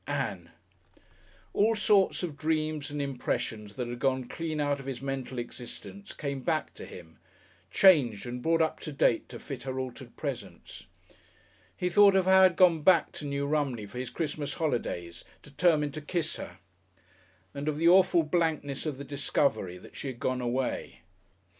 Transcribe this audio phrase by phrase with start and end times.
[0.07, 0.49] "Ann!"
[1.53, 6.11] All sorts of dreams and impressions that had gone clean out of his mental existence
[6.11, 7.19] came back to him,
[7.69, 10.87] changed and brought up to date to fit her altered presence.
[11.77, 15.23] He thought of how he had gone back to New Romney for his Christmas holidays,
[15.43, 16.57] determined to kiss her,
[17.53, 21.01] and of the awful blankness of the discovery that she had gone away.